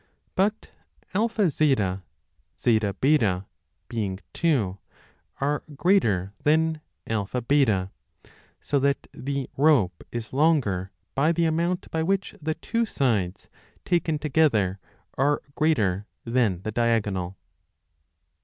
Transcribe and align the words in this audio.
But 0.35 0.71
AZ, 1.13 1.31
ZB, 1.59 3.35
being 3.87 4.19
two, 4.33 4.79
are 5.39 5.63
greater 5.75 6.33
than 6.43 6.81
AB, 7.05 7.89
so 8.59 8.79
that 8.79 9.07
the 9.13 9.47
rope 9.55 10.03
is 10.11 10.33
longer 10.33 10.89
by 11.13 11.31
the 11.31 11.45
amount 11.45 11.91
by 11.91 12.01
which 12.01 12.33
the 12.41 12.55
two 12.55 12.87
sides 12.87 13.47
taken 13.85 14.17
together 14.17 14.79
are 15.19 15.43
greater 15.53 16.07
than 16.25 16.63
the 16.63 16.71
diagonal. 16.71 17.37